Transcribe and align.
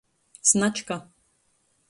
Značka. 0.51 0.95